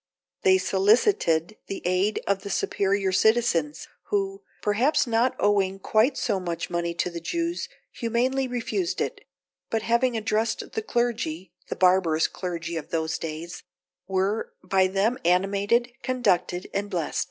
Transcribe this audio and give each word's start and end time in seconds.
They 0.41 0.57
solicited 0.57 1.57
the 1.67 1.83
aid 1.85 2.21
of 2.25 2.41
the 2.41 2.49
superior 2.49 3.11
citizens, 3.11 3.87
who, 4.05 4.41
perhaps 4.63 5.05
not 5.05 5.35
owing 5.39 5.77
quite 5.77 6.17
so 6.17 6.39
much 6.39 6.71
money 6.71 6.95
to 6.95 7.11
the 7.11 7.19
Jews, 7.19 7.69
humanely 7.91 8.47
refused 8.47 8.99
it; 8.99 9.21
but 9.69 9.83
having 9.83 10.17
addressed 10.17 10.71
the 10.71 10.81
clergy 10.81 11.53
(the 11.69 11.75
barbarous 11.75 12.25
clergy 12.27 12.77
of 12.77 12.89
those 12.89 13.19
days) 13.19 13.61
were 14.07 14.51
by 14.63 14.87
them 14.87 15.19
animated, 15.23 15.91
conducted, 16.01 16.67
and 16.73 16.89
blest. 16.89 17.19